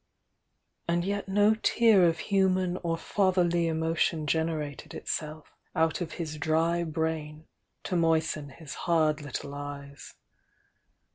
And 0.87 1.05
yet 1.05 1.27
no 1.29 1.53
tear 1.53 2.05
of 2.07 2.17
human 2.33 2.77
or 2.77 2.97
fatherly 2.97 3.67
emotion 3.67 4.25
generated 4.25 4.95
it 4.95 5.07
self 5.07 5.53
out 5.75 6.01
of 6.01 6.13
his 6.13 6.37
dry 6.39 6.83
brain 6.83 7.45
to 7.83 7.95
moisten 7.95 8.49
his 8.49 8.73
hard 8.89 9.21
little 9.21 9.53
eyes. 9.53 10.15